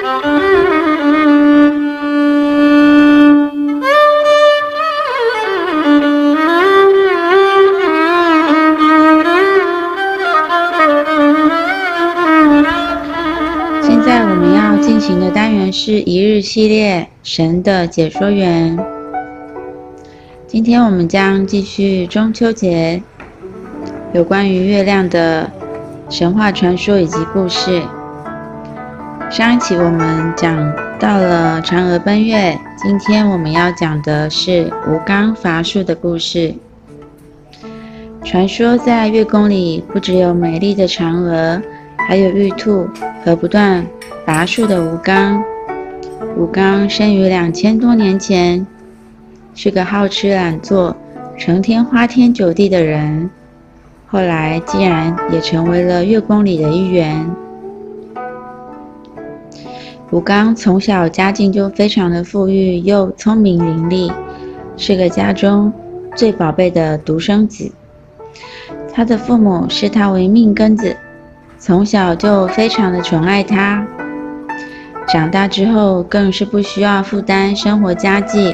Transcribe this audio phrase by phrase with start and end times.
[0.00, 0.08] 现
[14.00, 18.78] 在我们要进行的单元是一日系列神的解说员。
[20.46, 23.02] 今天我们将继续中秋节
[24.14, 25.50] 有关于月亮的
[26.08, 27.82] 神话传说以及故事。
[29.30, 36.52] 上一期我们讲到了嫦娥奔月，今天我们要讲的是吴刚伐树的故事。
[38.24, 41.62] 传说在月宫里不只有美丽的嫦娥，
[42.08, 42.88] 还有玉兔
[43.24, 43.86] 和不断
[44.26, 45.40] 伐树的吴刚。
[46.36, 48.66] 吴刚生于两千多年前，
[49.54, 50.96] 是个好吃懒做、
[51.38, 53.30] 成天花天酒地的人。
[54.08, 57.24] 后来竟然也成为了月宫里的一员。
[60.10, 64.12] 吴刚从小家境就非常的富裕，又聪明伶俐，
[64.76, 65.72] 是个家中
[66.16, 67.70] 最宝贝的独生子。
[68.92, 70.96] 他的父母视他为命根子。
[71.60, 73.86] 从小就非常的宠爱他，
[75.06, 78.52] 长大之后更是不需要负担生活家计，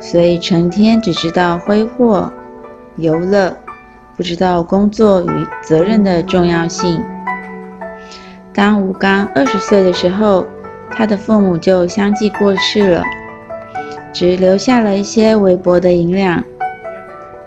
[0.00, 2.32] 所以成天只知道挥霍、
[2.96, 3.54] 游乐，
[4.16, 7.00] 不知道工作与责任的重要性。
[8.54, 10.46] 当吴刚二十岁的时候，
[10.96, 13.02] 他的父母就相继过世了，
[14.12, 16.42] 只留下了一些微薄的银两。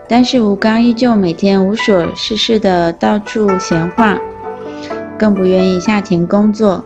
[0.08, 4.16] 但是吴刚依旧每天无所事事的到处闲晃。
[5.18, 6.82] 更不愿意下田工作，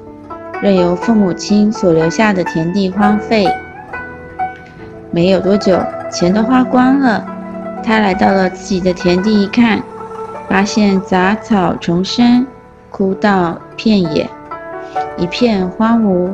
[0.61, 3.47] 任由父母亲所留下的田地荒废。
[5.13, 7.25] 没有多久，钱都花光了。
[7.85, 9.81] 他来到了自己的田地一看，
[10.49, 12.45] 发现杂草丛生，
[12.91, 14.29] 枯槁遍野，
[15.17, 16.31] 一片荒芜，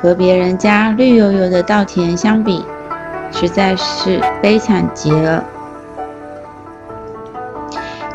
[0.00, 2.64] 和别人家绿油油的稻田相比，
[3.30, 5.44] 实在是悲惨极了。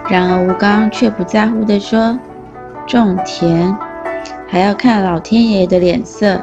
[0.10, 2.18] 然而吴刚却不在乎地说。
[2.86, 3.74] 种田
[4.46, 6.38] 还要看老天爷的脸色，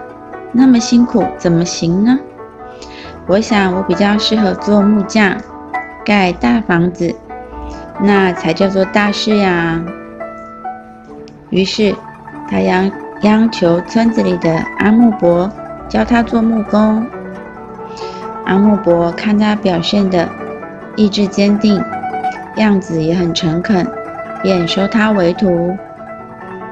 [0.52, 2.18] 那么辛苦怎么行呢？
[3.26, 5.36] 我想我比较适合做木匠，
[6.02, 7.14] 盖大房子，
[8.00, 9.84] 那才叫做大事呀。
[11.50, 11.94] 于是
[12.50, 12.90] 他央
[13.22, 15.50] 央求村子里的阿木伯
[15.88, 17.06] 教他做木工。
[18.46, 20.28] 阿木伯看他表现的
[20.96, 21.82] 意志坚定，
[22.56, 23.86] 样子也很诚恳，
[24.42, 25.76] 便收他为徒。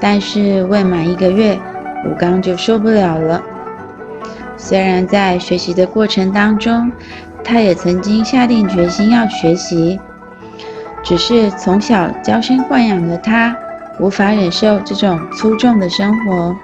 [0.00, 1.59] 但是未满一个月，
[2.06, 3.42] 武刚就受不了了。
[4.56, 6.91] 虽然在学习的过程当中，
[7.44, 10.00] 他也曾经下定决心要学习，
[11.03, 13.56] 只是从小娇生惯养的他，
[14.00, 16.56] 无法忍受这种粗重的生活。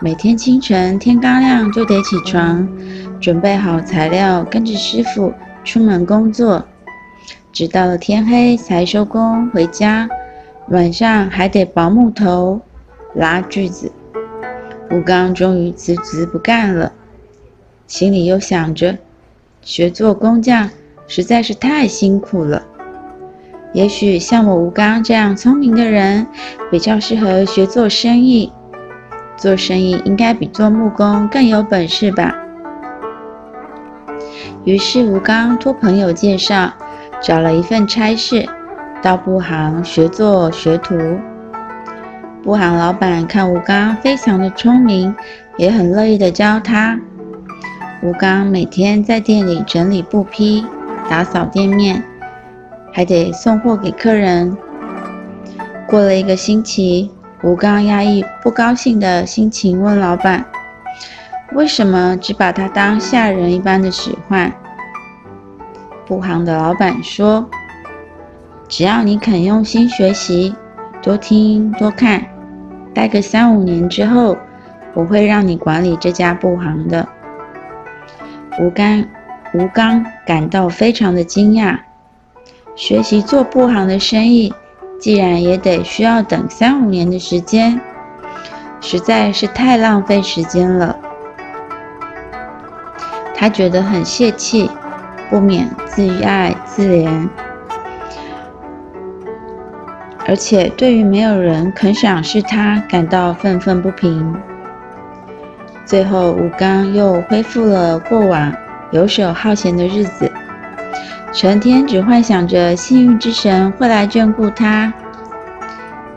[0.00, 2.66] 每天清晨天刚亮就得起床，
[3.20, 6.64] 准备好材料，跟着师傅出门工作，
[7.52, 10.08] 直到了天黑才收工回家。
[10.68, 12.60] 晚上还得拔木头、
[13.14, 13.92] 拉锯子。
[14.90, 16.92] 吴刚终于辞职不干了，
[17.86, 18.98] 心里又想着，
[19.62, 20.70] 学做工匠
[21.06, 22.62] 实在是太辛苦了。
[23.72, 26.26] 也许像我吴刚这样聪明的人，
[26.70, 28.52] 比较适合学做生意。
[29.36, 32.34] 做生意应该比做木工更有本事吧？
[34.64, 36.72] 于是吴刚托朋友介绍，
[37.22, 38.46] 找了一份差事。
[39.02, 40.94] 到布行学做学徒，
[42.42, 45.14] 布行老板看吴刚非常的聪明，
[45.56, 47.00] 也很乐意的教他。
[48.02, 50.66] 吴刚每天在店里整理布匹，
[51.08, 52.04] 打扫店面，
[52.92, 54.56] 还得送货给客人。
[55.86, 57.10] 过了一个星期，
[57.42, 60.44] 吴刚压抑不高兴的心情，问老板
[61.54, 64.52] ：“为什么只把他当下人一般的使唤？”
[66.06, 67.48] 布行的老板说。
[68.68, 70.54] 只要你肯用心学习，
[71.02, 72.24] 多听多看，
[72.94, 74.38] 待个三五年之后，
[74.94, 77.08] 我会让你管理这家布行的。
[78.60, 79.04] 吴刚，
[79.54, 81.76] 吴刚感到非常的惊讶，
[82.74, 84.52] 学习做布行的生意，
[84.98, 87.80] 既然也得需要等三五年的时间，
[88.80, 90.96] 实在是太浪费时间了。
[93.34, 94.70] 他觉得很泄气，
[95.28, 97.28] 不免自爱自怜。
[100.26, 104.34] 而且对于没有人肯赏识他，感到愤愤不平。
[105.84, 108.54] 最后，吴刚又恢复了过往
[108.92, 110.30] 游手好闲的日子，
[111.32, 114.92] 成天只幻想着幸运之神会来眷顾他。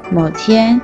[0.10, 0.81] 某天，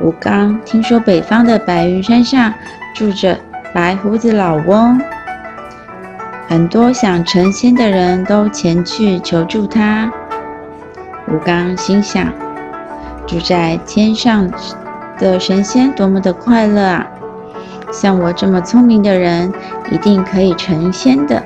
[0.00, 2.52] 吴刚听说北方的白云山上
[2.94, 3.36] 住着
[3.74, 5.00] 白胡子老翁，
[6.48, 10.10] 很多想成仙的人都前去求助他。
[11.28, 12.32] 吴刚心想：
[13.26, 14.48] 住在天上
[15.18, 17.06] 的神仙多么的快乐啊！
[17.92, 19.52] 像我这么聪明的人，
[19.90, 21.42] 一定可以成仙的。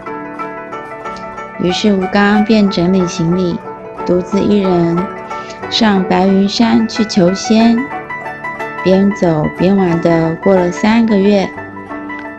[1.60, 3.58] 于是吴刚便整理行李，
[4.04, 4.96] 独自一人
[5.70, 7.78] 上白云山去求仙。
[8.84, 11.48] 边走边玩的过了三个月，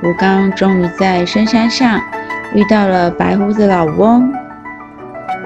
[0.01, 1.99] 吴刚终于在深山上
[2.53, 4.31] 遇到了白胡子老翁。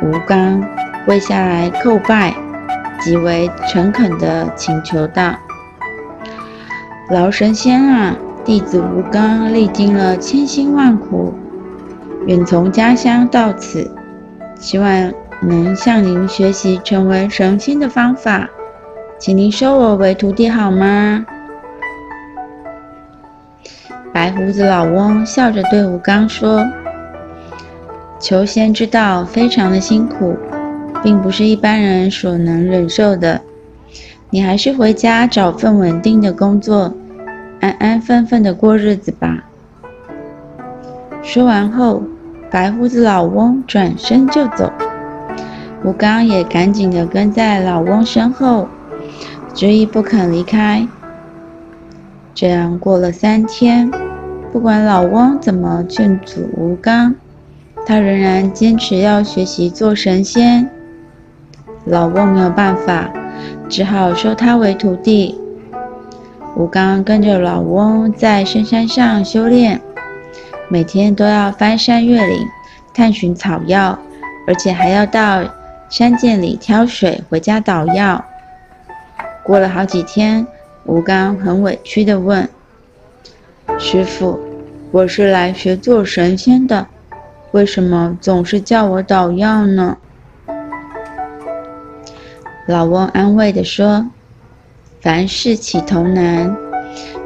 [0.03, 0.63] 吴刚
[1.03, 2.35] 跪下来叩拜，
[2.99, 5.33] 极为诚恳地请求道
[7.09, 8.15] ：“老神仙啊，
[8.45, 11.33] 弟子吴刚历经了千辛万苦，
[12.27, 13.89] 远从家乡到此，
[14.59, 18.49] 希望能向您学习成为神仙的方法。”
[19.17, 21.23] 请您收我为徒弟好吗？
[24.11, 26.67] 白胡子老翁笑着对吴刚说
[28.19, 30.35] ：“求仙之道非常的辛苦，
[31.03, 33.39] 并不是一般人所能忍受的。
[34.31, 36.91] 你还是回家找份稳定的工作，
[37.59, 39.45] 安安分分的过日子吧。”
[41.23, 42.03] 说完后，
[42.49, 44.71] 白胡子老翁转身就走，
[45.83, 48.67] 吴刚也赶紧的跟在老翁身后。
[49.53, 50.87] 执意不肯离开。
[52.33, 53.91] 这样过了三天，
[54.51, 57.13] 不管老翁怎么劝阻吴刚，
[57.85, 60.69] 他仍然坚持要学习做神仙。
[61.85, 63.11] 老翁没有办法，
[63.67, 65.37] 只好收他为徒弟。
[66.55, 69.81] 吴刚跟着老翁在深山上修炼，
[70.71, 72.47] 每天都要翻山越岭，
[72.93, 73.99] 探寻草药，
[74.47, 75.43] 而且还要到
[75.89, 78.23] 山涧里挑水回家捣药。
[79.43, 80.47] 过了好几天，
[80.85, 82.47] 吴刚很委屈地问
[83.77, 84.39] ：“师傅，
[84.91, 86.87] 我是来学做神仙的，
[87.51, 89.97] 为什么总是叫我捣药呢？”
[92.65, 94.09] 老翁安慰地说
[95.03, 96.55] ：“凡事起头难，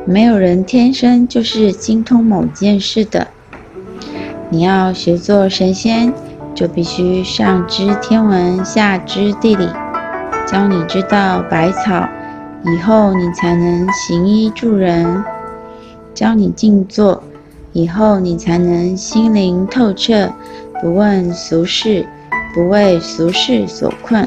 [0.03, 3.27] 没有人天生就是精通某件事的。
[4.55, 6.13] 你要学做神仙，
[6.55, 9.67] 就必须上知天文，下知地理。”
[10.47, 12.07] 教你知道百草，
[12.63, 15.21] 以后你才能行医助人；
[16.13, 17.21] 教你静坐，
[17.73, 20.31] 以后你才能心灵透彻，
[20.81, 22.07] 不问俗事，
[22.53, 24.25] 不为俗事所困。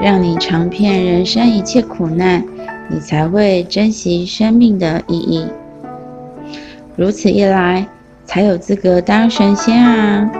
[0.00, 2.44] 让你尝遍人生一切苦难，
[2.88, 5.46] 你才会珍惜生命的意义。
[6.96, 7.86] 如此一来，
[8.30, 10.30] 才有资格当神仙啊！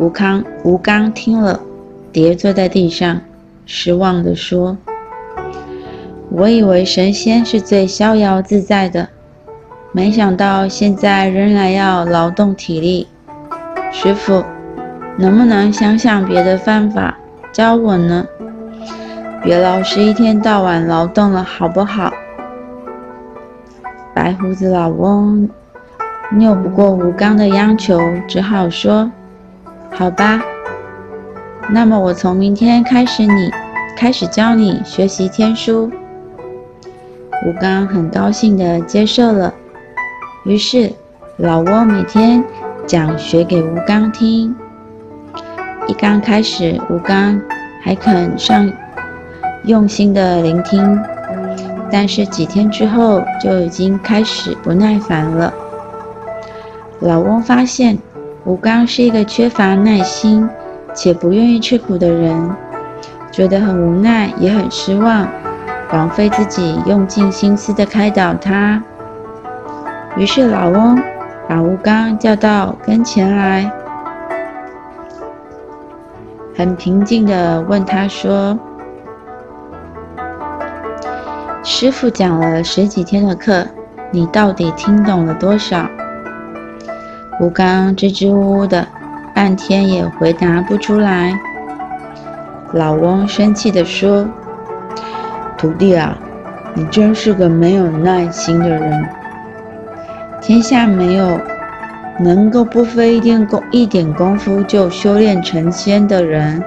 [0.00, 1.60] 吴康、吴刚听了，
[2.10, 3.20] 跌坐在地上，
[3.64, 4.76] 失望地说
[6.28, 9.08] ：“我以为神仙是最逍遥自在的，
[9.92, 13.06] 没想到现在仍然要劳动体力。
[13.92, 14.42] 师傅，
[15.16, 17.16] 能不能想想别的方法
[17.52, 18.26] 教我呢？
[19.40, 22.12] 别老是一天到晚劳动了，好不好？”
[24.14, 25.48] 白胡子老翁
[26.38, 29.10] 拗不过吴刚的央求，只好说。
[29.92, 30.42] 好吧，
[31.68, 33.50] 那么我从明天开始你，
[33.96, 35.90] 开始教你学习天书。
[37.46, 39.52] 吴刚很高兴地接受了。
[40.44, 40.92] 于是
[41.36, 42.44] 老翁每天
[42.86, 44.54] 讲学给吴刚听。
[45.86, 47.40] 一刚开始，吴刚
[47.82, 48.70] 还肯上
[49.64, 50.98] 用心地聆听，
[51.90, 55.52] 但是几天之后就已经开始不耐烦了。
[57.00, 57.98] 老翁发现。
[58.46, 60.48] 吴刚是一个缺乏耐心
[60.94, 62.50] 且不愿意吃苦的人，
[63.30, 65.28] 觉得很无奈，也很失望，
[65.92, 68.82] 枉费自己用尽心思的开导他。
[70.16, 70.98] 于是老翁
[71.46, 73.70] 把吴刚叫到跟前来，
[76.56, 78.58] 很平静地问他说
[81.62, 83.66] ：“师傅讲了十几天的课，
[84.10, 85.86] 你到底听懂了多少？”
[87.38, 88.86] 吴刚支支吾吾的，
[89.34, 91.38] 半天也回答不出来。
[92.72, 94.26] 老翁生气地说
[95.58, 96.16] ：“徒弟啊，
[96.74, 99.08] 你真是个没有耐心的人。
[100.40, 101.38] 天下没有
[102.18, 106.62] 能够不费一点功一点功夫就修炼成仙的人。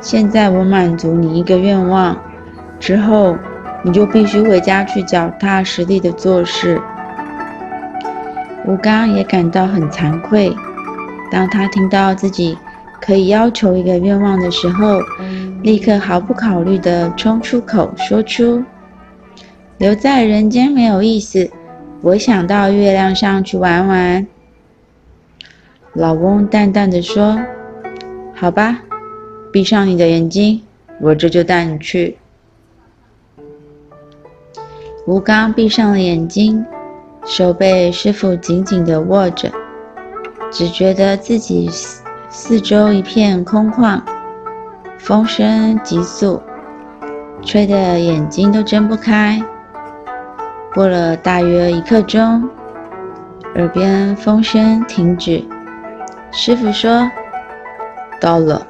[0.00, 2.16] 现在我满足你一个愿望，
[2.78, 3.36] 之后
[3.86, 6.82] 你就必须回家去脚踏实地的做事。”
[8.66, 10.52] 吴刚也感到很惭愧。
[11.30, 12.58] 当他听到自己
[13.00, 15.00] 可以要求一个愿望的时候，
[15.62, 18.64] 立刻毫不考虑地冲出口说出
[19.78, 21.48] ：“留在人间没有意思，
[22.02, 24.26] 我想到月亮上去玩玩。”
[25.94, 27.40] 老翁淡淡的说
[28.34, 28.80] ：“好吧，
[29.52, 30.62] 闭上你的眼睛，
[31.00, 32.18] 我这就带你去。”
[35.06, 36.66] 吴刚闭上了眼睛，
[37.24, 39.48] 手被师傅紧紧地握着，
[40.50, 44.00] 只觉得自己四四周一片空旷，
[44.98, 46.42] 风声急速，
[47.40, 49.40] 吹得眼睛都睁不开。
[50.74, 52.42] 过了大约一刻钟，
[53.54, 55.44] 耳边风声停止。
[56.32, 57.08] 师傅说
[58.20, 58.66] ：“到了，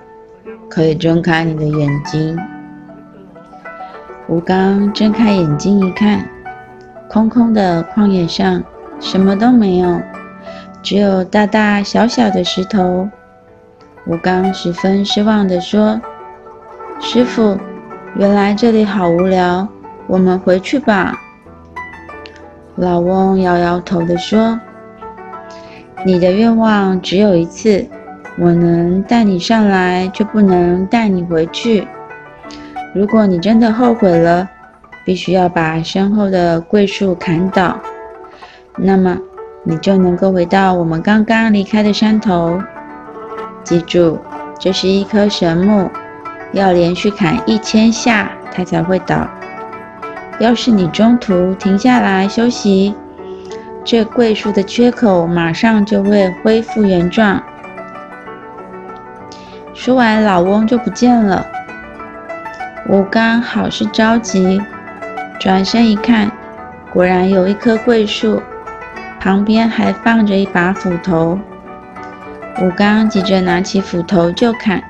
[0.69, 2.39] 可以睁开你的眼睛。”
[4.29, 6.29] 吴刚睁开眼睛一看，
[7.09, 8.61] 空空的旷野上
[8.99, 10.01] 什么都没有，
[10.83, 13.09] 只有大大小小的石头。
[14.07, 16.01] 吴刚十分失望地说
[16.99, 17.57] ：“师傅，
[18.17, 19.69] 原来这里好无聊，
[20.09, 21.15] 我们回去吧。”
[22.75, 24.59] 老翁摇摇头地说。
[26.05, 27.85] 你的愿望只有一次，
[28.39, 31.89] 我能带你上来，却不能带你回去。
[32.97, 34.49] 如果你真的后悔了，
[35.05, 37.79] 必须要把身后的桂树砍倒，
[38.75, 39.19] 那么
[39.65, 42.59] 你就能够回到我们刚刚离开的山头。
[43.63, 44.19] 记住，
[44.59, 45.91] 这是一棵神木，
[46.53, 49.29] 要连续砍一千下，它才会倒。
[50.39, 52.95] 要是你中途停下来休息，
[53.85, 57.43] 这桂树的缺口马上就会恢复原状。
[59.75, 61.47] 说完，老翁就不见了。
[62.89, 64.63] 武刚好是着急，
[65.41, 66.31] 转身一看，
[66.93, 68.41] 果然有一棵桂树，
[69.19, 71.37] 旁边还放着一把斧头。
[72.63, 74.81] 武刚急着拿起斧头就砍，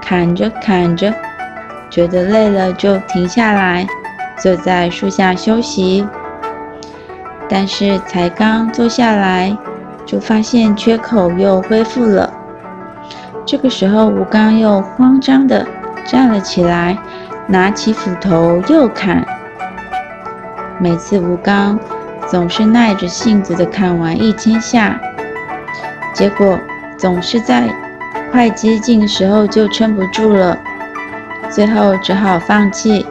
[0.00, 1.12] 砍着砍着，
[1.90, 3.84] 觉得累了就停下来，
[4.38, 6.06] 坐在树下休息。
[7.48, 9.56] 但是才刚坐下来，
[10.04, 12.32] 就发现缺口又恢复了。
[13.44, 15.66] 这个时候，武刚又慌张地
[16.04, 16.96] 站了起来，
[17.48, 19.24] 拿起斧头又砍。
[20.78, 21.78] 每次吴刚
[22.26, 25.00] 总是耐着性子地砍完一千下，
[26.12, 26.58] 结果
[26.96, 27.68] 总是在
[28.32, 30.58] 快接近的时候就撑不住了，
[31.48, 33.06] 最后只好放弃。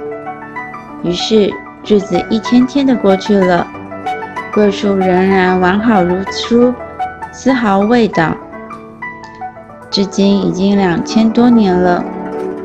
[1.01, 1.51] 于是
[1.85, 3.65] 日子一天天的过去了。
[4.53, 6.73] 桂树仍然完好如初，
[7.31, 8.35] 丝毫未倒。
[9.89, 12.03] 至今已经两千多年了，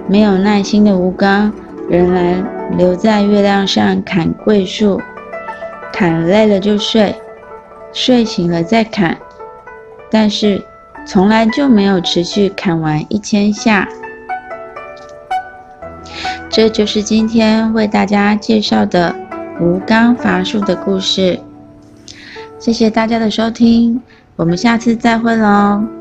[0.07, 1.53] 没有耐心的吴刚
[1.91, 2.47] 仍然
[2.79, 5.01] 留在月亮上砍桂树，
[5.93, 7.13] 砍累了就睡，
[7.93, 9.19] 睡醒了再砍，
[10.09, 10.63] 但是
[11.05, 13.89] 从来就没有持续砍完一千下。
[16.49, 19.15] 这就是今天为大家介绍的
[19.61, 21.39] 吴刚伐树的故事。
[22.59, 24.01] 谢谢大家的收听，
[24.37, 26.00] 我们下次再会喽。